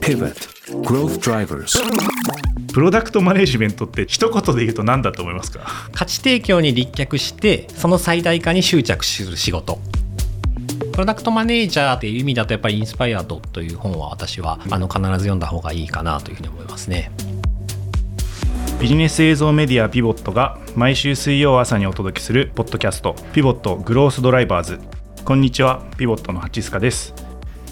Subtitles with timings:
[0.00, 0.34] Pivot.
[0.82, 1.78] Growth Drivers.
[2.72, 5.60] プロダクトマネジメントって一言で言うと何だと思いますか？
[5.92, 9.78] 価値提供に立脚してその最大化に執着する仕事。
[10.92, 17.10] プロダクトマネージャーっていう意味だとやっぱりインスパイアードという本は私はあの必ず読んだ方がいいかなというふうに思いますね。
[18.80, 24.80] ビジネス映像メディアピボットが毎週水曜朝にお届けするポッドキャストピボットグロースドライバーズ。
[25.24, 27.14] こんにちはピボットのハチスカです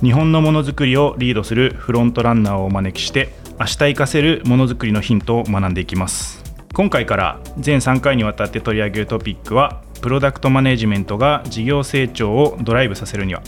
[0.03, 6.43] 日本のものづくりをリードするフロントランナーをお招きして明日活かせるものづくりのヒントを学んでいきます。
[6.75, 13.43] 今回から全3回にわたって取り上げるトピックはプロダクトマネジメントが事業成長をドライブさせるには。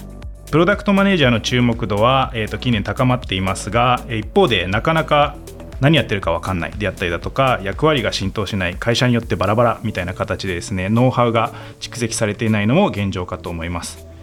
[0.53, 5.35] プロダクトマネージャーの注目度は、えー、と近年高まっていますが一方でなかなか
[5.81, 14.14] 何やってるか分かんないであったりだとか役割が浸透しない会社によってバラバラみたいな形でですねノウハウが蓄積されていないのも現状かと思います。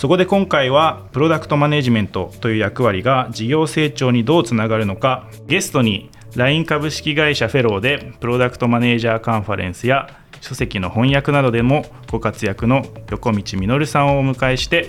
[0.00, 10.08] そこで今回はプロダクトマネジメントという役割が事業成長にどうつながるのかゲストに LINE 株式会社フェローでプロダクトマネージャーカンファレンスや
[10.40, 14.88] 書籍の翻訳などでもご活躍の横道実さんをお迎えして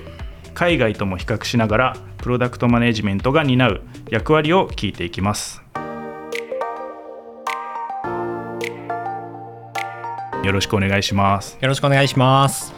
[0.53, 5.61] 海外とも比較しながらプロダクトマネジメントが担う役割を聞いていきます。
[10.45, 11.57] よろしくお願いします。
[11.59, 12.73] よろしくお願いします。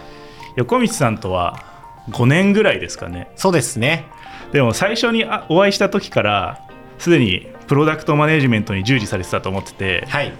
[0.55, 1.72] 横道さんとは
[2.09, 3.29] 5年ぐらいですかね。
[3.35, 4.05] そうですね。
[4.51, 6.61] でも最初にあお会いした時から
[6.99, 10.33] すでにプロダクトマネジメントに従事されてたと思っててはい。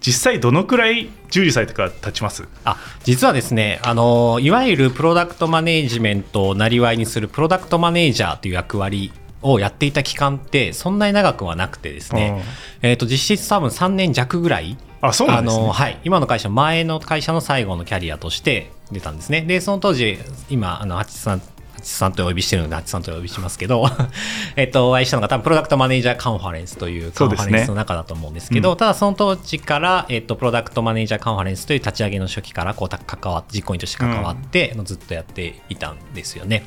[0.00, 2.48] 実際どのくらい従事されてから経ちます？
[2.64, 12.42] あ実はですねあのいわゆるプロダクトマネージメントをなりわいにするプロダクトマネージャーという役割をやっていた期間ってそんなに長くはなくてですね、
[12.82, 14.76] えー、と実質多分3年弱ぐらい。
[15.00, 15.56] あそうなんです
[15.88, 19.42] い、今の会社前の会社の最後のキャリアとして出たんですね。
[19.42, 21.42] でその当時今あのハチさん
[21.82, 23.84] ハチさんとお呼びしてるのでハチさんとお呼びしますけど
[24.54, 36.66] えっとお会いしたのが多分プロダクトマネージャーカンファレンスというカンファレンスの中だと思うんですけどそうですねただその当時から、えっと、プロダクトマネージャーカンファレンスという立ち上げの初期からこうた関わって実行委員として関わって、ずっとやっていたんですよね。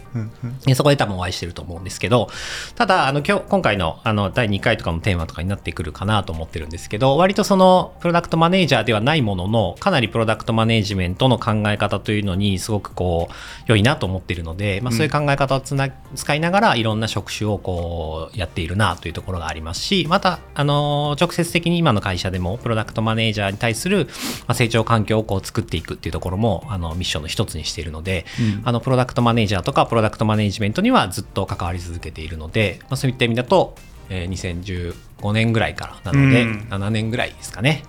[0.65, 2.29] でそこで多分お会いしてると思うんですけど
[2.75, 13.33] ただあの今日今回のあの第2回とかのテーマとかになってくるかなと思ってるんですけど割とそのプロダクトマネージャーではないもののかなりプロダクトマネージメントの考え方というのにすごくこう
[13.67, 24.07] 良いなと思っているので、まあ、そういう考え方をつな、使いながらいろんな職種をこうやっているなというところがありますしまたあの直接的に今の会社でもプロダクトマネージャーに対する
[24.47, 28.25] まあ成長環境をこう作っていくっていうところもあのミッションの一つにしているので、
[28.63, 33.75] あのプロダクトマネージャーとかプロダクトマネージメントにはずっと関わり続けているので、まあ、そういった意味だと、
[34.09, 36.67] えー2015年ぐらいからなので、うん。
[36.69, 37.83] 7年ぐらいですかね。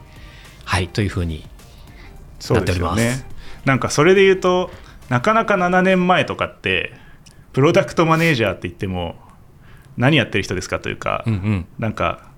[0.66, 1.44] はいというふうに
[2.50, 3.24] なっておりね
[3.64, 4.70] なんかそれで言うと
[5.08, 6.92] なかなか7年前とかって
[7.56, 9.16] プロダクトマネージャーって言っても
[9.96, 11.66] 何やってる人ですかというか、うんうん。
[11.78, 12.28] なんか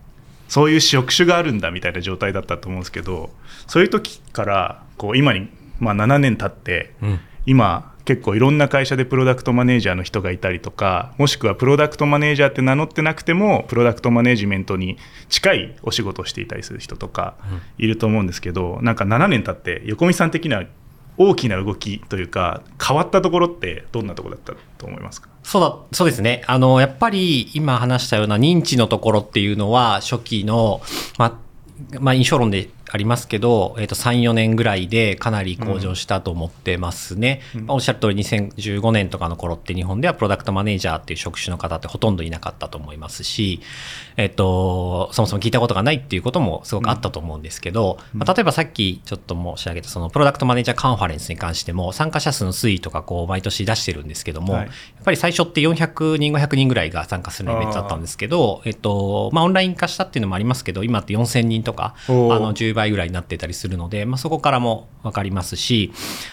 [0.46, 3.30] そういう職種があるんだみたいな状態だったと思うんですけど
[3.66, 5.48] そういう時からこう今に、
[5.80, 7.20] まあ、7年経って、うん。
[7.46, 17.34] 今結構いろんな会社でプロダクトマネージャーの人がいたりとかもしくはプロダクトマネージャーって名乗ってなくてもプロダクトマネジメントに近いお仕事をしていたりする人とか
[17.76, 20.62] いると思うんですけど、なんか7年経って横見さん的な
[21.18, 25.28] 大きな動きというか変わったところってどんなところだったと思いますか？
[25.42, 26.42] そうだ、そうですね。
[26.46, 30.80] あの、やっぱり今話したような認知のところっていうのは、初期の、
[31.18, 31.32] まあ、
[32.00, 37.40] まあ、印象論でありますけど、えっ、と、3、4年ぐらいでかなり向上したと思ってますね。
[37.54, 43.60] まあおっしゃる通り2015年とかの頃って日本ではプロダクトマネージャーっていう職種の方ってほとんどいなかったと思いますし、
[44.16, 54.62] えっ、と、そもそも聞いたことがないっていうこともすごくあったと思うんですけど、まあ、例えばさっきちょっと申し上げたそのプロダクトマネージャーカンファレンスに関しても参加者数の推移とかこう毎年出してるんですけども、はい。
[54.64, 65.92] やっぱり最初って400人500人ぐらいが参加するイベントだったんですけど、えっとまあ、オンライン化したっていうのもありますけど今って4000人とかあの10倍ぐらいになってたりするので、まあ、そこからも分かりますし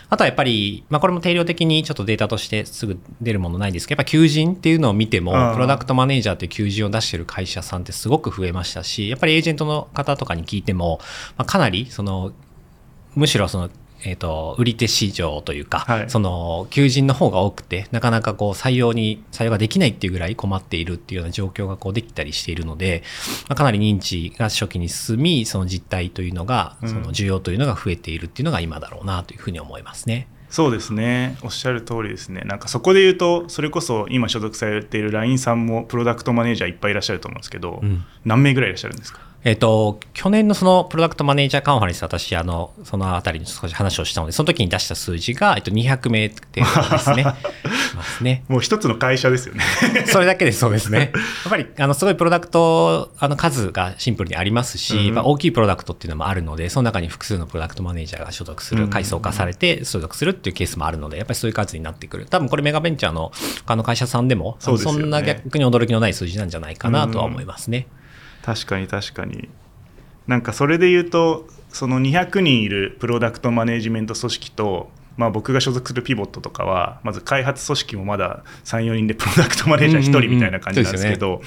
[0.10, 11.00] あとはやっぱり、まあ、これも定量的にちょっとデータとしてすぐ出るものないんですけどやっぱ求人っていうのを見てもプロダクトマネージャーっていう求人を出してる会社さんってすごく増えましたしやっぱりエージェントの方とかに聞いても、
[11.38, 12.32] まあ、かなりその
[13.16, 13.70] むしろその、
[14.06, 16.10] えー、と売り手市場というか、はい。
[16.10, 23.04] その求人の方が多くてなかなかこう採用に採用ができないっていうぐらい困っているっていうような状況がこうできたりしているので、
[23.50, 26.90] まあ、かなり認知が初期に進みその実態というのがうん。
[26.90, 30.28] その需要というのが増えているっていうのが今だろうなというふうに思いますね。
[30.50, 31.38] そうですね。
[31.44, 32.42] おっしゃる通りですね。
[32.46, 38.06] なんかそこで言うとそれこそ今所属されている LINE さんもプロダクトマネージャーいっぱいいらっしゃると思うんですけど、うん。
[38.24, 39.20] 何名ぐらいいらっしゃるんですか？
[39.46, 47.26] えっと、去年のそのプロダクトマネージャーカンファレンス、私、あの、そのあたりに少し話をしたので、その時に出した数字が、えっと、200名程度ですね。
[47.96, 48.44] ますね。
[48.48, 49.64] もう一つの会社ですよね。
[50.10, 51.12] それだけでそうですね。
[51.46, 62.26] やっぱり、あの、すごいプロダクト、あの、数がシンプルにありますし、うんまあ、大きいプロダクトっていうのもあるので、その中に複数のプロダクトマネージャーが所属する、うん階層化されて所属するっていうケースもあるので、やっぱりそういう数になってくる。
[62.26, 63.32] 多分これメガベンチャーの
[63.66, 67.88] 他の会社さんでも、そねんな逆に驚きのない数字なんじゃないかなとは思いますね。
[68.46, 69.50] 確かに確かに
[70.28, 81.42] なんかそれで言うとその200人いるプロダクトマネジメント組織と、まあ、僕が所属するピボットとかはまず開発組織もまだ34人で プロダクトマネージャー1人みたいな感じなんですけど、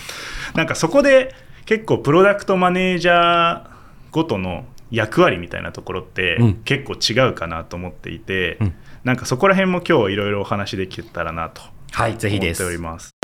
[0.54, 1.34] なんかそこで
[1.64, 3.66] 結構プロダクトマネージャー
[4.10, 8.74] ごとの役割みたいなところってうん結構違うかなと思っていて、うん
[9.04, 11.62] なんかそこら辺も今日いろいろお話できたらなと
[11.92, 12.54] はい、ぜひ思っ。
[12.54, 13.17] ております。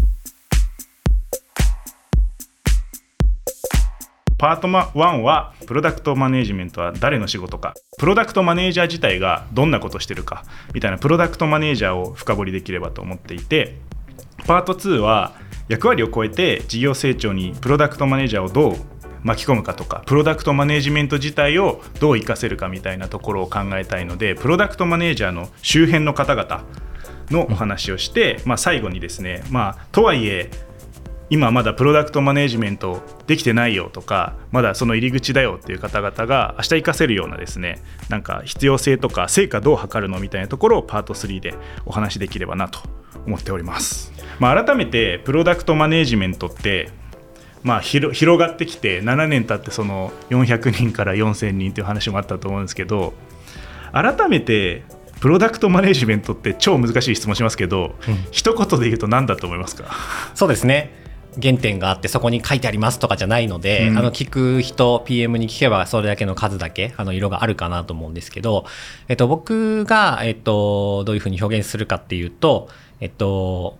[4.37, 7.75] パート1はプロダクトマネージメントは誰の仕事か。
[7.99, 10.45] プロダクトマネージャー自体がどんなことしてるか。
[10.73, 13.79] みたいなプロダクトマネージャーを深掘りできればと思っていて。
[14.47, 15.33] パート2は
[15.69, 18.77] 役割を超えて事業成長にプロダクトマネージャーをどう
[19.23, 20.03] 巻き込むかとか。
[20.07, 26.65] プロダクトマネージメント自体をどう活かせるかみたいなところを考えたいのでプロダクトマネージャーの周辺の方々
[27.31, 30.51] のお話をして、まあ、最後にですね、まあ、とはいえ
[31.35, 41.55] 今まだプロダクトマネジメントできてないよとかまだその入り口だよっていう方々が明日活かせるようなですねなんか必要性とか成果どう測るのみたいなところをパート3で
[41.87, 42.79] お話しできればなと
[43.27, 46.93] 思っております、まあ、改めてプロダクトマネジメントって
[47.65, 53.15] まあ、広広がってきて7年経ってその400人から4000人という話もあったと思うんですけど
[53.91, 54.85] 改めて
[55.21, 58.27] プロダクトマネジメントって超難しい質問しますけど、うん。
[58.31, 59.87] 一言で言うと何だと思いますか？
[60.35, 61.04] そうですね。
[61.43, 63.99] 原点があってそこに書いてありますとかじゃないので、うん。
[63.99, 68.67] あの聞く人 PM に聞けばそれだけの数だけあの色があるかなと思うんですけど、
[69.09, 72.69] えっと、僕が、えっと、どういうふうに表現するかっていうと、
[73.01, 73.79] えっと、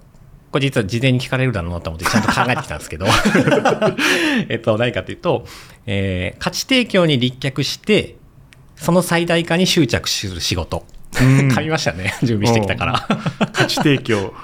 [0.53, 3.07] これ実は事前に聞かれるだろうなと思ってちゃんと考えてきたんですけど
[4.49, 5.47] えっと何かというと、
[5.87, 8.17] えー価値提供に立脚して
[8.77, 10.85] その最大化に執着する仕事。
[11.21, 11.49] うん。
[11.49, 12.15] 噛みましたね。
[12.23, 13.09] 準備してきたから。
[13.53, 14.35] 価値提供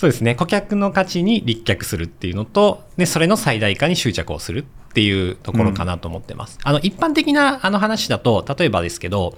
[0.00, 0.34] そうですね。
[0.34, 6.58] 顧客の価値に立脚するっていうのと、で、それの最大化に執着をするっていうところかなと思ってます。
[6.64, 9.36] あの、一般的なあの話だと、例えばですけど、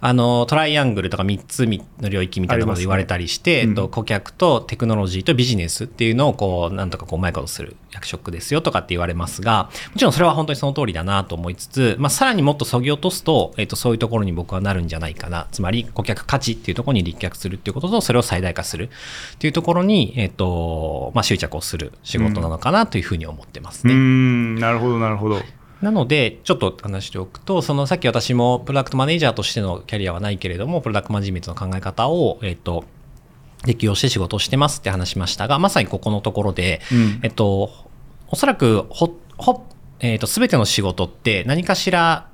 [0.00, 1.66] あの、トライアングルとか3つ
[2.00, 15.46] の領域みたいなこと言われたりして、ねうんえっと、顧客とテクノロジーとビジネスっていうのを、こう、なんとかこう、うまいことする役職ですよとかって言われますが、もちろんそれは本当にその通りだなと思いつつ、まあ、さらにもっとそぎ落とすと、えっと、そういうところに僕はなるんじゃないかな。
[15.52, 18.90] つまり、顧客価値っていうところに立脚するっていうことと、それを最大化する
[19.34, 23.94] っていうところに、えっと、まあ、執着をする仕事なのかなというふうに思ってますうね。
[23.94, 25.40] んなるほどなるほど
[25.82, 32.84] なので、ちょっと話しておくと、そのさっき私もプロダクトマネージャーとしてのキャリアはないけれども、プロダクトマネジメントの考え方を、えっと、
[33.66, 37.20] 適用して仕事をしてますって話しましたが、まさにここのところで、うん。
[37.22, 37.70] えっと、
[38.28, 39.66] おそらくほ、ほ、
[40.00, 42.28] えっと、すべての仕事って何かしら、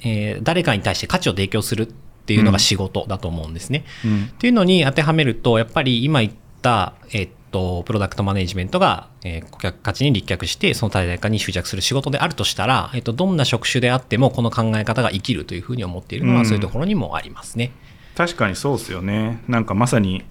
[0.00, 1.86] えー誰かに対して価値を提供するっ
[2.26, 3.84] ていうのが仕事だと思うんですね。
[4.04, 4.24] うん。
[4.24, 16.46] っていうのに当てはめると、やっぱり今言った、えっと、プロダクトマネジメントが、えー顧客価値に立脚して、その最大化に執着する仕事であるとしたら、えっと、どんな職種であっても、この考え方が生きるというふうに思っているのは、うん。
[16.46, 17.72] そういうところにもありますね。
[18.16, 19.42] 確かにそうですよね。
[19.46, 20.24] なんかまさに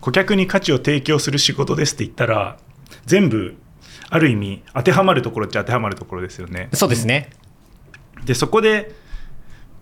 [0.00, 2.58] 顧客に価値を提供する仕事ですって言ったら
[3.06, 3.56] 全部
[4.08, 6.68] ある意味当てはまるところっちゃ当てはまるところですよね。
[6.72, 7.30] そうですね。
[8.24, 8.94] でそこで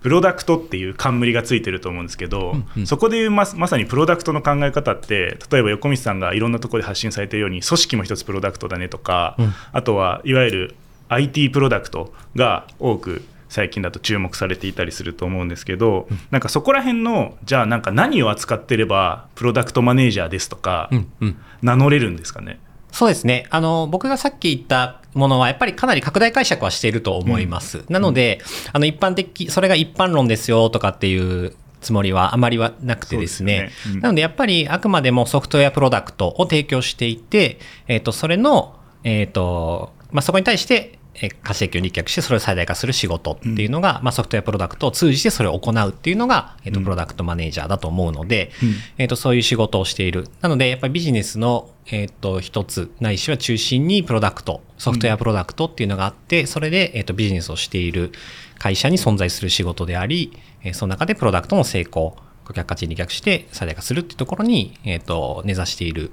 [0.01, 2.87] プロダクトっていう冠がついてると思うんですけど、うんうん。
[2.87, 9.53] そこでいうままさにプロダクトの考え方って例えば横道さんがいろんなところで発信されてるように組織も一つプロダクトだねとか、うん。
[9.71, 10.75] あとはいわゆる
[11.09, 21.37] IT プロダクトが多く最近だと注目されていたりすると思うんですけど、なんかそこら辺のじゃあなんか何を扱ってればプロダクトマネージャーですとか、うんうん。
[21.61, 22.59] 名乗れるんですかね？
[22.91, 23.47] そうですね。
[23.49, 27.85] あの、僕がさっき言ったものは、やっぱりかなり拡大解釈はしていると思います。
[27.89, 28.41] なので、
[28.73, 33.71] あの、一般的、それが一般論ですよとかっていうつもりはあまりはなくてですね。
[33.83, 50.27] すよねうんなので、やっぱりあくまでもソフトウェアプロダクトを提供していて、えっ、と、それの、えっ、と、まあ、そこに対して、えー価値提供に立脚してそれを最大化する仕事っていうのが、まあ、ソフトウェアプロダクトを通じてそれを行うっていうのが、えっとうんプロダクトマネージャーだと思うので、うんえっとそういう仕事をしている。
[50.41, 58.11] なのでやっぱりビジネスの、えっと一つないしは中心にプロダクトソフトウェアプロダクトっていうのがあって、それで、えっとビジネスをしている
[58.57, 66.11] 会社に存在する仕事であり、えーその中でプロダクトの成功顧客価値に逆して最大化するっていうところに、えっと根ざしている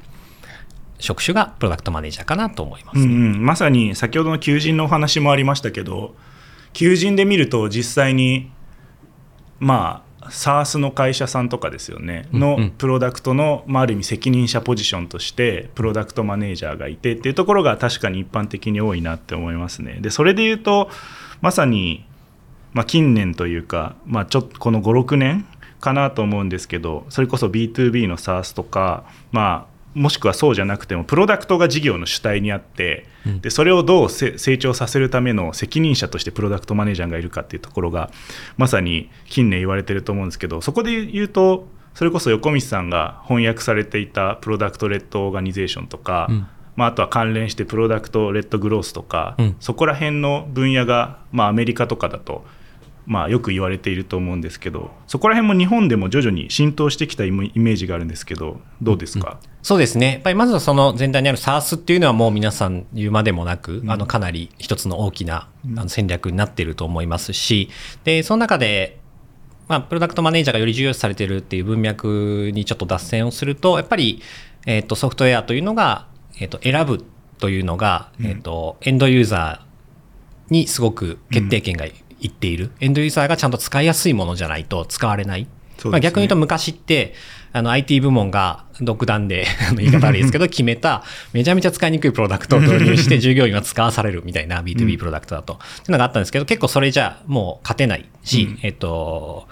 [0.99, 6.15] 職種がプロダクトマネージャーかなと思います、うんうん、まさに先ほどの求人のお話もありましたけど
[6.73, 8.51] 求人で見ると実際に
[9.59, 19.99] まあ SARS の会社さんとかですよねのプロダクトの、まあ、ある意味責任者ポジションとしてプロダクトマネージャーがいてっていうところが確かに一般的に多いなって思いますね。
[20.01, 20.91] でそれで言うと
[21.41, 22.05] まさに、
[22.73, 25.47] まあ、近年というか、まあ、ちょっとこの56年
[25.81, 33.07] かなと思うんですけどそれこそ B2B の SARS とか、まあ、もしくはそうじゃなくてもプロダクトが事業の主体にあって、
[33.41, 38.11] でそれをどうせ成長させるための責任者としてプロダクトマネージャーがいるかっていうところが
[38.59, 46.47] まさに近年言われてると思うんですけどそこで言うとそれこそ横道さんが翻訳されていたプロダクトレッドオーガニゼーションとか、うん。
[46.77, 49.57] まあ、あとは関連してプロダクトレッドグロースとか、うん。
[49.61, 52.45] そこら辺の分野が、まあ、アメリカとかだと、
[53.07, 60.13] まあ、よく言われていると思うんですけどそこら辺も日本でも徐々に浸透してきたイメージがあるんですけどどうですか、そうですね。
[60.13, 67.69] やっぱりまずはその全体にある SARS っていうのはもう皆さん言うまでもなく、あのかなり一つの大きなあの戦略になっていると思いますし、
[68.05, 69.01] で、その中で、
[69.67, 74.23] まあ、プロダクトマネージャーがより重要視されているっていう文脈にちょっと脱線をすると、やっぱり、
[74.67, 76.07] えっ、と、ソフトウェアというのが、
[76.39, 77.05] えっ、と、選ぶ
[77.39, 81.87] というのが、えっ、と、エンドユーザーにすごく決定権が
[82.21, 85.43] いっている、エンドユーザーがちゃんと使いやすいものじゃないと使われない。
[85.43, 85.49] ね
[85.85, 87.15] まあ、逆に言うと昔って、
[87.53, 89.47] あの IT 部門が 独断で、
[89.77, 95.55] 言い方悪いですけど、 決めためちゃめちゃ使いにくいプロダクトを導入して 従業員は使わされるみたいな B2B プロダクトだと。
[95.55, 99.49] っていうのがあったんですけど、結構それじゃもう勝てないし、えっと、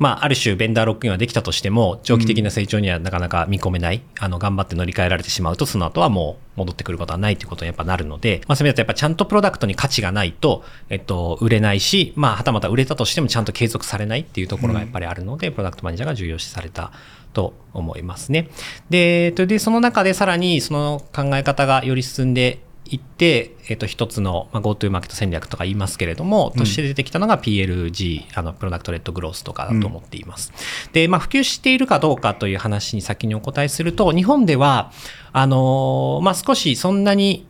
[0.00, 16.92] まあ、ある種、ベンダーロックインはできたとしても、長期的な成長にはなかなか見込めない、あの、頑張って乗り換えられてしまうと、その後はもう戻ってくることはないということにやっぱなるので、まあ、そういう意味だとやっぱちゃんとプロダクトに価値がないと、えっと、売れないし、まあ、はたまた売れたとしてもちゃんと継続されないっていうところがやっぱりあるので、プロダクトマネージャーが重要視された
[17.34, 18.48] と思いますね。
[18.88, 22.60] で、えっとで、その中でさらにその考え方がより進んで
[22.90, 30.52] いって、えっと、一つの、まあ、GoTo マーケット戦略とか言いますけれども、として出てきたのが PLG、あの、プロダクトレッドグロースとかだと思っています。
[30.92, 34.90] で、まあ、普及しているかどうかという話に先にお答えすると、日本では、
[35.32, 37.46] あのーまあ、少しそんなに、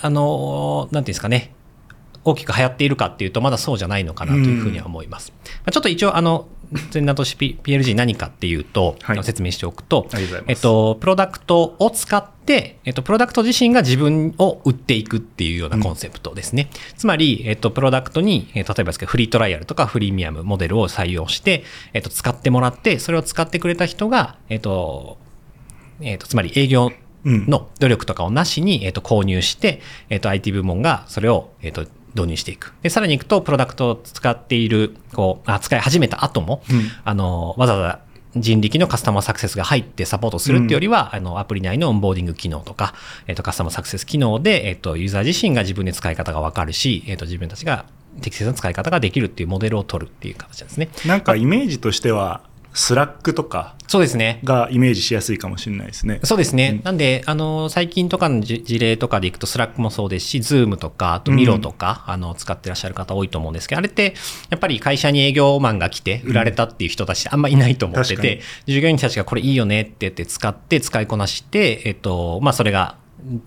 [0.00, 1.52] あのーなんていうんですかね、
[2.24, 5.32] 大きく流行っているかっていうと、まだそうじゃないのかなというふうには思います。
[5.44, 6.46] まあちょっと一応、あの、
[6.90, 9.24] 全裸都市 P- PLG 何かっていうと、はい。
[9.24, 10.08] 説明しておくと、
[10.46, 16.70] えっと、プロダクトを使って、えっと、プロダクト自身が自分を売っていくっていうようなコンセプトですね。
[16.96, 25.18] つまり、えっと、プロダクトに、えー例えばですけど、フリートライアルとかフリーミアムモデルを採用して、えっと、使ってもらって、それを使ってくれた人が、えっと、
[26.00, 26.92] えっと、つまり営業
[27.24, 32.72] の努力とかをなしに、えっと、購入して、えっと、IT 部門がそれを、えっと、導入していく。
[32.82, 36.62] で、さらに行くと、プロダクトを使っている、こう、あ使い始めた後も、
[37.04, 38.00] あの、わざわざ
[38.36, 42.94] 人力のカスタマーサクセスが入ってサポートするっていうよりは、あの、アプリ内のオンボーディング機能とか、
[43.26, 47.86] えっと、カスタマーサクセス機能で、えっと、ユーザー自身が自分で使い方がわかるし、えっと、自分たちが
[48.20, 50.88] 適切な使い方ができるっていうモデルを取るっていう形ですね。
[51.06, 54.38] なんかイメージとしてはスラックとかそうですね。
[54.44, 56.20] がイメージしやすいかもしれないですね。
[56.22, 56.80] そうですね。
[56.84, 64.14] なんで、あの、最近とかのじ事例とかでいくと、スラックもそうですし、ズームとか、あとミロとか、あの、使ってらっしゃる方多いと思うんですけど、あれって、
[64.48, 72.94] やっぱり会社に営業マンが来て、売られたっていう人たちあんまいないと思って確かにて、従業員たちがこれいいよねって言って使って、使いこなして、えっと、まあ、それが、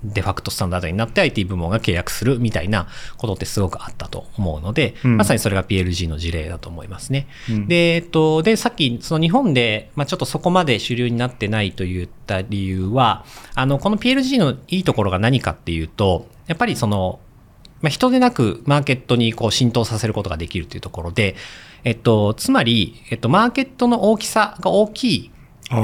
[0.04, 2.88] デファクトスタンダードになって IT 部門が契約するみたいな
[3.18, 7.28] ことってすごくあったと思うので、うんまさにそれが PLG の事例だと思いますね。
[7.50, 13.26] うんで、えっと、で、さっき、その日本で、まあ、ちょっとそこまで主流になってないと言った理由は、
[13.56, 17.20] あの、この PLG のいいところが何かっていうと、やっぱりその、
[17.82, 21.36] まあ、人でなくマーケットにこう浸透させることができるというところで、
[21.84, 25.32] えっと、つまり、えっと、マーケットの大きさが大き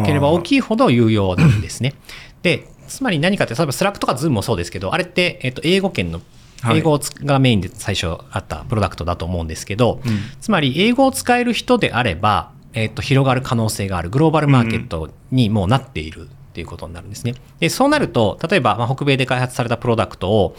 [0.05, 1.93] ければ大きいほど有用なんですね。
[2.41, 6.19] で、つまり何かって、例えばスラックとかズームもそうですけど、あれって、えっと、英語圏の、
[6.61, 17.35] はい英語がメインで最初あったプロダクトだと思うんですけど、うんつまり英語を使える人であれば、えっと、広がる可能性があるグローバルマーケットにもうなっているっていうことになるんですね。
[17.59, 20.55] で、そうなると、例えば、まあ、北米で開発されたプロダクトを、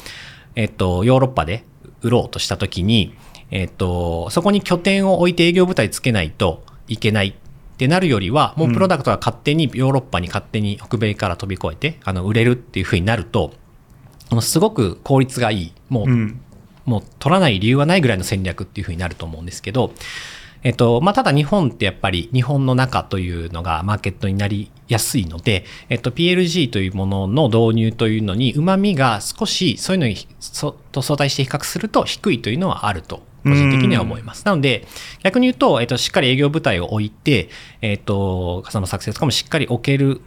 [0.55, 1.65] えっと、ヨーロッパで
[2.03, 3.15] 売ろうとしたときに、
[3.51, 7.35] えっと、そこに拠点を置いて営業部隊つけないといけない
[7.81, 13.55] ってなるよりは、もうプロダクトが勝手にヨーロッパに勝手に北米から飛び越えて、あの、売れるっていうふうになると、
[14.43, 15.73] すごく効率がいい。
[15.89, 16.41] もう、うん
[16.87, 19.93] もう取らない理由はないぐらいの戦略っていうふうになると思うんですけど、
[20.65, 33.23] えっと、まあ、ただ日本ってやっぱり日本の中というのがマーケットになりやすいので、えっと、PLG というものの導入というのに旨味が少しそういうのにそと相対して比較すると低いというのはあると。
[33.45, 34.45] 個人的には思います。
[34.45, 34.87] なので、
[35.23, 37.49] 逆に言うと、えっと、しっかり営業部隊を置いて、
[37.81, 40.21] えっと、カスタマーサクセスとかもしっかり置ける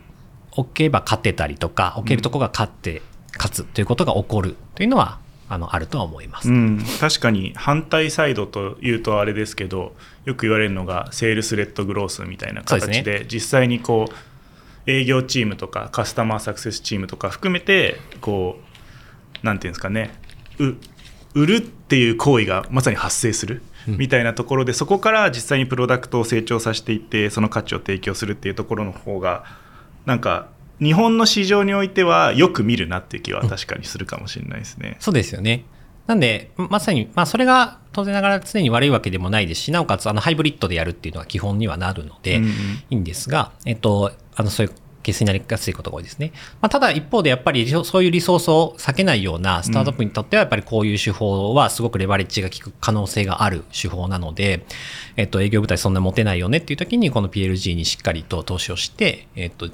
[0.52, 3.02] 置けば勝てたりとか置けるとこが勝って、
[3.36, 6.50] 勝つということが起こるというのはあのあるとは思います。
[6.50, 9.94] うん、確かに反対サイドというとあれですけど
[10.26, 18.60] よく言われるのがセールスレッドグロースみたいな形でそうです実際にこう営業チームとかカスタマーサクセスチームとか含めてこ
[19.42, 20.12] うなんていうんですかね
[20.60, 20.74] う
[21.34, 29.44] 売るっていう行為がまさに発生するみたいなところで、そこから実際にプロダクトを成長させていってその価値を提供するっていうところの方が
[30.06, 30.50] なんか
[30.80, 34.98] 日本の市場においてはよく見るなっていう気は確かにするかもしれないですね。
[35.00, 35.66] そうですよね。
[36.08, 42.56] なんで、まさに、まあ、それが当然ながら常に悪いわけでもないですし、なおかつ、あの、ハイブリッドでやるっていうのは基本にはなるので、うんうんい
[42.90, 44.74] いんですが、えっと、あの、そういう
[45.04, 46.32] ケースになりやすいことが多いですね。
[46.62, 54.66] まあ、ただ一方でやっぱりそういうリソースを避けないようなスタートアップにとってはやっぱりこういう手法はすごくレバレッジが効く可能性がある手法なので、
[55.18, 59.70] えっと、営業部隊そんな持てないよねっていう時にこの PLG にしっかりと投資をして、えっと、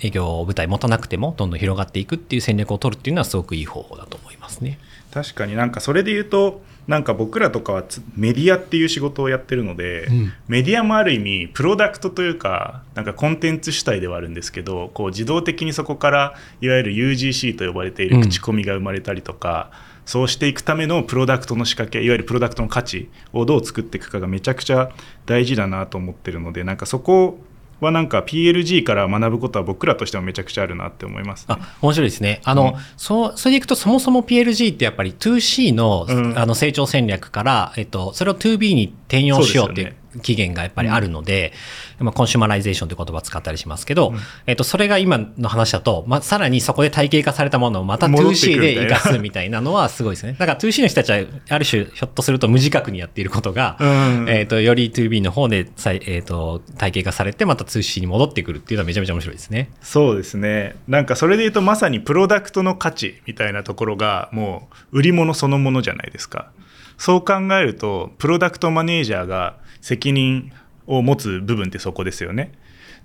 [0.00, 4.78] 営業部隊持たなくてもどんどん広がっていくっていう戦略を取るっていうのはすごくいい方法だと思いますね。
[5.12, 10.32] 確かになんかそれで言うとなんか僕らとかはつメディアっていう仕事をやってるので、うん。
[10.48, 19.70] メディアもある意味プロダクトというかなんかコンテンツ主体ではあるんですけどこう自動的にそこからいわゆる UGC と呼ばれている口コミが生まれたりとか、
[20.08, 24.90] そうしていくためのプロダクトの仕掛けいわゆるプロダクトの価値をどう作っていくかがめちゃくちゃ
[25.26, 27.38] 大事だなと思ってるのでなんかそこ
[27.80, 31.56] はなんか PLG から学ぶことは僕らとしてもめちゃくちゃあるなって思います、ね。
[31.58, 32.40] あ面白いですね。
[32.44, 41.52] あの、うんそう、それでいくと、そもそも PLG ってやっぱり 2C の,、うんあの成長戦略から、えっと、それを 2B に転用しようっていう期限がやっぱりあるので、
[41.98, 44.12] まあ、コンシュマライゼーションという言葉を使ったりしますけど、
[44.46, 48.80] えっと、それが今の話だと、まあ、さらにそこで体系化されたものをまた戻ってく 2C るみたいな。
[48.88, 50.36] で活かすみたいなのはすごいですね。
[50.38, 54.26] だから 2C の人たちは、ある種、ひょっとすると無自覚にやっていることが、うん。
[54.28, 59.70] えっと、より 2B の方でさい、えっと、体系化されて、また 2C に戻ってくるっていうのはめちゃめちゃ面白いですね。
[59.82, 60.76] そうですね。
[60.86, 66.50] なんかそれで言うとまさにプロダクトの価値みたいなところがもう売り物そのものじゃないですか。
[66.96, 69.56] そう考えるとプロダクトマネージャーが
[69.88, 70.52] 責任
[70.86, 72.52] を持つ部分ってそこですよね。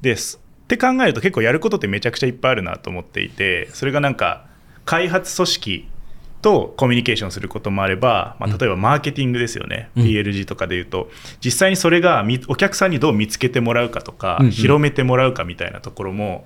[0.01, 4.47] ですって考えると結構やることってめちゃくちゃいっぱいあるなと思っていてそれがなんか
[4.83, 5.87] 開発組織
[6.41, 10.03] とコミュニケーションすることもあれば、まあ、例えばマーケティングですよね、うん。
[10.03, 11.10] PLG とかでいうと。
[11.43, 14.51] 実際にそれがみお客さんにどう見つけてもらうかとか、うんうん。
[14.51, 16.45] 広めてもらうかみたいなところも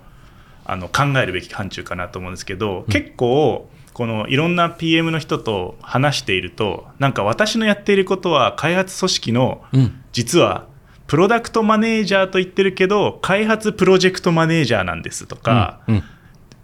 [0.65, 10.03] あの考えるべき範疇かなと思うんですけど、結構このいろんな PM の人と話しているとなんか私のやっていることは開発組織のうん。
[10.11, 10.67] 実は
[11.07, 16.03] プロダクトマネージャーと言ってるけど開発プロジェクトマネージャーなんですとか、うん。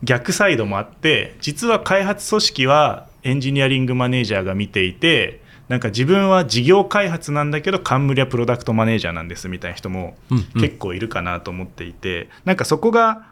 [0.04, 13.26] 逆サイドもあって実は開発組織はエンジニアリングマネージャーが見ていてなんか自分は事業開発なんだけど冠はプロダクトマネージャーなんですみたいな人もうんうん結構いるかなと思っていて、なんかそこが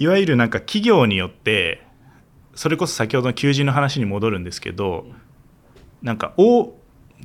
[0.00, 1.85] いわゆるなんか企業によって
[2.56, 5.06] それこそ先ほどの求人の話に戻るんですけど
[6.02, 6.72] なんかお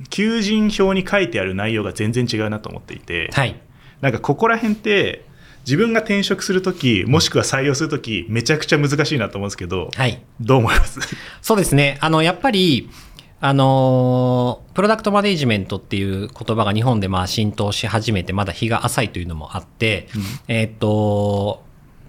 [0.08, 3.60] 求人票に書いてある内容が全然違うなと思っていて、はい。
[4.00, 5.24] なんかここら辺って
[5.66, 10.22] 自分が転職するときもしくは採用するときめちゃくちゃ難しいなと思うんですけど、はい。
[10.40, 10.98] どう思います？
[11.42, 11.98] そうですね。
[12.00, 12.88] あの、やっぱり、
[13.40, 20.08] あのープロダクトマネージメントっていう言葉が日本でまあ浸透し始めてまだ日が浅いというのもあって、
[20.48, 21.62] えーっと、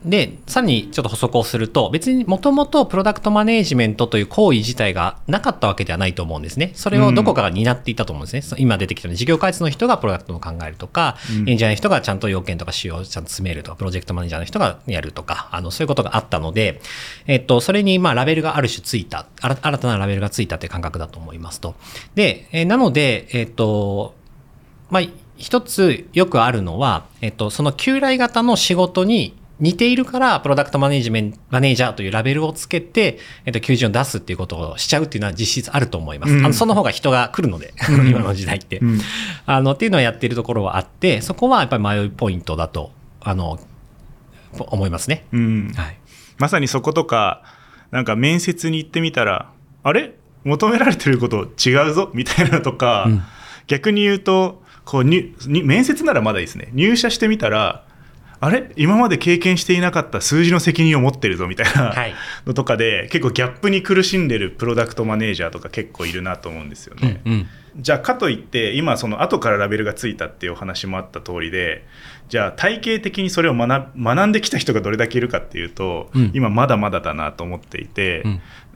[0.05, 6.71] で、さらにちょっと補足をすると、別にもともとプロダクトマネージメントという行為自体がなかったわけではないと思うんですね。
[6.75, 8.41] それをどこかが担っていたと思うんですね。
[8.41, 16.81] そ今出てきたように事業開発の人がプロダクトを考えるとか、うんエンジニアの人がちゃんと要件とか仕様をちゃんと詰めるとか、プロジェクトマネージャーの人がやるとか、あの、そういうことがあったので、
[17.27, 21.75] えっと、それにまあラベルがある種ついた、新新たなラベルがついたという感覚だと思いますと。
[22.15, 24.15] で、えーなので、えっと、
[24.89, 25.03] まあ、
[25.37, 36.33] 一つよくあるのは、えっと、その旧来型の仕事に似ているから、プロダクトマネージメント、マネージャーというラベルをつけて、えっと、求人を出すっていうことをしちゃうっていうのは実質あると思います。
[36.33, 38.79] うんあのその方が人が来るので、うん 今の時代って。
[38.79, 38.99] うん
[39.45, 43.59] あの、っていうのはやっているところはあって、そこはやっぱり迷いポイントだと、あの、
[44.57, 45.25] 思いますね。
[45.31, 45.97] うんはい。
[46.37, 47.43] まさにそことか
[47.91, 49.49] なんか面接に行ってみたら
[49.83, 50.15] あれ？
[50.43, 52.09] 求められてること違うぞ？
[52.13, 53.23] みたいなのとか、うん
[53.67, 57.85] 逆に言うとこうにに面接ならまだいいですね入社してみたら
[58.43, 58.71] あれ？
[58.75, 62.13] 今まで経験していなかった数字の責任を持ってるぞみたいなはい
[62.45, 67.21] のとかで、結構ギャップに苦しんでるプロダクトマネージャーとか結構いるなと思うんですよね。
[67.25, 67.47] うんうん。
[67.77, 71.83] じゃあかといって今その後からラベルがついたっていうお話もあった通りで
[72.29, 78.23] じゃあ体系的にそれを学学んできた人がどれだけいるかっていうと、うん今まだまだだなと思っていて、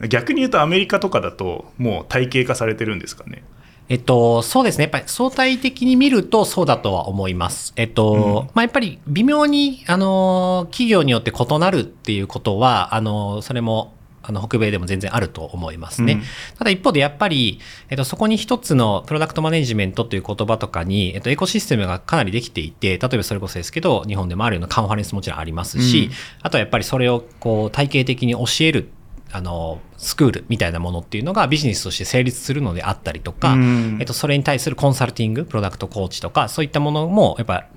[0.10, 3.43] 逆に言うとアメリカとかだともう体系化されてるんですかね？
[3.89, 4.84] えっと、そうですね。
[4.84, 7.73] やっぱり相対的に見るとそうだとは思います。
[7.78, 16.13] えっと、まあ、やっぱり微妙に、あの、企業によって異なるっていうことは、あの、それも、あの、北米でも全然あると思いますね。
[16.13, 16.23] うん
[16.58, 28.89] ただ一方でやっぱり、えっと、そこに一つのプロダクトマネジメントという言葉とかに、えっと、エコシステムがかなりできていて、例えばそれこそですけど、日本でもあるようなカンファレンスもちろんありますし、うんあとはやっぱりそれをこう体系的に教える
[29.32, 37.68] あのスクールみたいなものっていうのがビジネスとして成立するのであったりとか、うんえっと、それに対するコンサルティングプロダクトコーチとかそういったものもやっぱ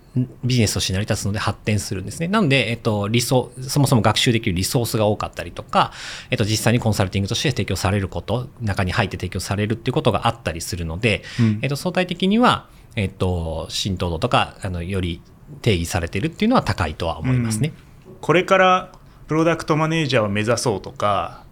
[0.44, 2.26] ビジネスとして成り立つので発展するんですね。
[2.26, 5.92] なので、えっと、リソそもそも学習できるリソースが多かったりとか、
[6.30, 15.22] えっと、実際にコンサルティングとして提供されること、中に入って提供されるっていうことがあったりするので、うんえっと、相対的には、えっと、浸透度とか、あの、より
[15.62, 17.72] 定義されてるっていうのは高いとは思いますね。
[18.20, 18.92] これから
[19.30, 21.44] プロダクトマネージャーを目指そうとか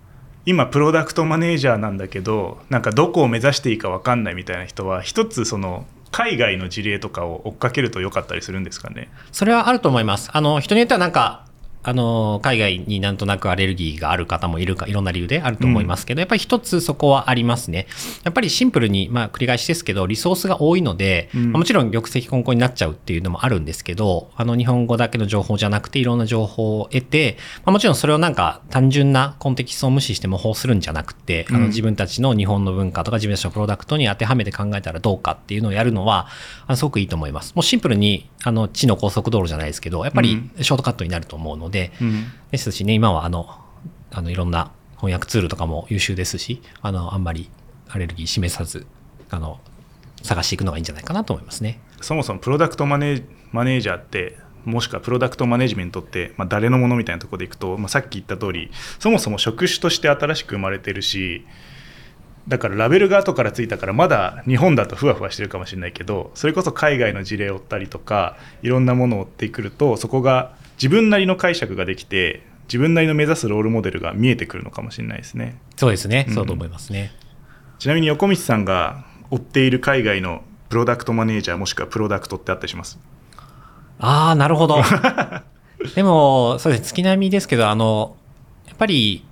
[0.45, 9.09] 今プロダクトマネージャーなんだけどなんかどこを目指していいか分かんないみたいな人は一つその海外の事例とかを追っかけると良かったりするんですかね？
[9.31, 10.29] それはあると思います。
[10.33, 11.45] あの、人によってはなんか、
[11.83, 17.87] あの、海外になんとなくアレルギーがある方もいるか、いろんな理由であると思いますけど、やっぱり一つそこはありますね。
[18.25, 36.29] やっぱりシンプルに、まあ繰り返しですけど、リソースが多いので、うんまあもちろん玉石混交になっちゃうっていうのもあるんですけど、あの、日本語だけの情報じゃなくて、いろんな情報を得て、まあもちろんそれをなんか単純なコンテキストを無視して模倣するんじゃなくて、あうんの、自分たちの日本の文化とか自分たちのプロダクトに当てはめて考えたらどうかっていうのをやるのは、
[36.67, 37.55] あのすごくいいと思います。
[37.55, 41.68] もうシンプルに、あの、地の高速道路じゃないですけど、やっぱりショートカットになると思うので、
[42.01, 43.49] うんですしね、今はあの、
[44.11, 47.51] あの、いろんな翻訳ツールとかも優秀ですし、あの、あんまり
[47.89, 48.87] アレルギー示さず、
[49.31, 49.61] あの、
[50.23, 51.81] 探していくのがいいんじゃないかなと思いますね。
[52.01, 61.47] そもそもプロダクトマネマネージャーってもしくはプロダクトマネジメントって、まあ、誰のものみたいなところでいくと、まあ、さっき言った通りそもそも職種として新しく生まれてるし
[62.49, 75.59] だからラベルが後からついたからまだ日本だとふわふわしてるかもしれないけどそれこそ海外の事例を追ったりとかいろんなものを追ってくるとそこが自分なりの解釈ができて自分なりの目指すロールモデルが見えてくるのかもしれないですね。
[75.77, 76.27] そうですね。
[76.29, 77.13] うんそうと思いますね。
[77.79, 82.99] ちなみに横道さんが追っている海外のプロダクトマネージャーもしくはプロダクトってあったりします？
[84.01, 84.83] ああ、なるほど。
[85.95, 88.17] でも、そうですね、月並みですけど、あの、
[88.67, 89.25] やっぱり、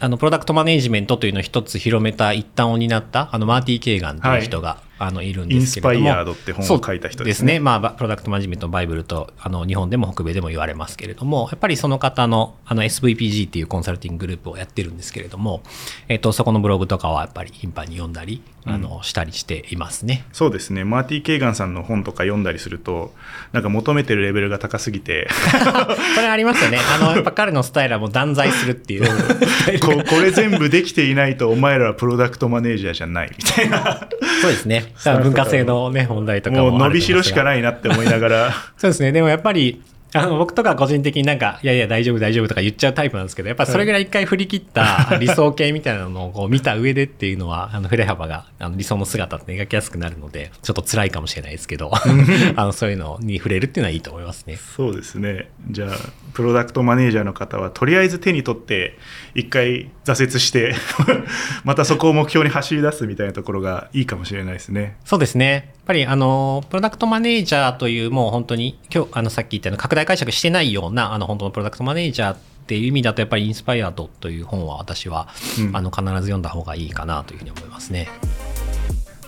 [0.00, 5.94] あの、プロダクトマネージメントというのを一つ広めた一端を担った、あの、マーティ・ケーガンという人が、あの、いるんですけれども。
[5.94, 7.58] インスパイアードって本を書いた人でねですすね。
[7.58, 15.62] まあ、バプロダクトマネジメントのバイブルと、あの、日本でも北米でも言われますけれども、やっぱりその方の、あの、SVPG っていうコンサルティンググループをやってるんですけれども、
[16.08, 20.24] えっと、そこのブログとかはやっぱり頻繁に読んだり、あの、したりしていますね。
[20.32, 23.14] そうですねマーティ・ケーガンさんの本とか読んだりすると
[23.52, 25.28] なんか求めてるレベルが高すぎて
[26.14, 26.78] これありますよね。
[26.94, 29.08] あの、やっぱ彼のスタイルはもう断罪するっていう。
[29.80, 34.08] ここれ全部できていないとお前らはプロダクトマネージャーじゃないみたいな
[34.42, 34.92] そうですね。
[35.04, 37.44] 文化性のね、問題とかももう伸びしろしかい。
[37.44, 39.12] ないなって思いながらそうですね。
[39.12, 51.92] でもやっぱり、あの、僕とか個人的になんか、いやいや大丈夫大丈夫とか言っちゃうタイプなんですけど、やっぱそれぐらい一回振り切った理想形みたいなのをこう見た上でっていうのは、あの、振れ幅が、あの、理想の姿って描きやすくなるので、ちょっと辛いかもしれないですけど、
[52.56, 54.58] あの、そういうのに触れるっていうのはいいと思いますね。
[54.76, 55.90] そうですねじゃあ
[56.32, 58.96] プロダクトマネージャーの方はとりあえず手に取って
[59.34, 60.74] 一回挫折して
[61.64, 65.72] またそこを目標に走り出すみたいなところがいいかもしれないですねそうですね。
[65.74, 72.36] やっぱり、あの、プロダクトマネージャーという、もう本当に、今日、あの、さっき言ったような拡大解釈してないような、あの、本当のプロダクトマネージャーっ
[72.66, 75.76] ていう意味だと、やっぱりインスパイアードという本は私は、うん。
[75.76, 78.08] あの、必ず読んだ方がいいかなというふうに思いますね。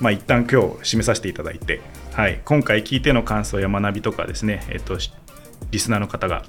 [0.02, 1.80] まあ一旦今日締めさせていただいて、
[2.12, 5.12] はい、今回聞いての感想や学びとかですね、えっと、し
[5.70, 6.44] リスナーの方が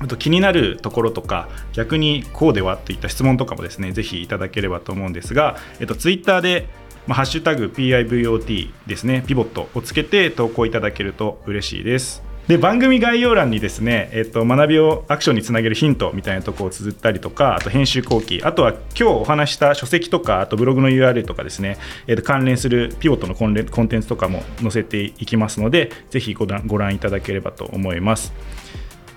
[0.00, 6.68] あと気になるところとか逆にこうではといった質問とかもですねぜひいただければと思うんですが、えっと、ツイッターで、
[7.06, 28.32] まあ、ハッシュタグ PIVOT ですねピボットをつけて投稿いただけると嬉しいですで番組概要欄にですね、えっと、学びをアクションにつなげるヒントみたいなとこを綴ったりとかあと編集後期あとは今日お話した書籍とかあとブログの URL とかですね、えっと、関連するピボットのコンテンツとかも載せていきますのでぜひご覧ご覧いただければと思います。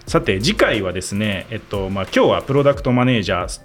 [0.07, 3.61] さて次回はですね、えっとまあ、今日はプロダクトマネージャー、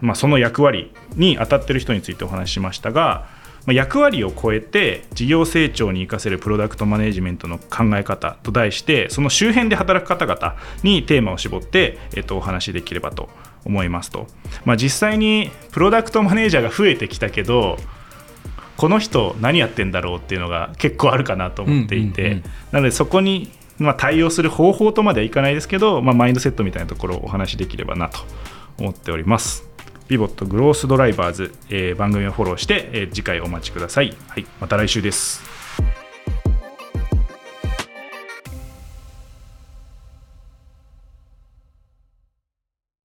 [0.00, 3.26] まあ、その役割に当たってる人についてお話ししましたが、
[3.66, 13.28] まあ、役割を超えて事業成長に生かせるプロダクトマネジメントの考え方と題してその周辺で働く方々にテーマを絞って、えっと、お話しできればと
[13.64, 14.26] 思いますと、
[14.64, 17.76] まあ、実際にプロダクトマネージャーが増えてきたけど
[18.76, 28.20] この人何やってんだろうっていうのが結構あるかなと思っていて、うんうんうんなのでそこに、まあ、対応する方法とまではいかないですけど、まあ、マインドセットみたいなところをお話しできればなと
[28.78, 29.71] 思っております。
[30.08, 34.16] ピボットグロースドライバーズ、えー番組をフォローして、えー次回お待ちください。
[34.28, 35.51] はい、また来週です。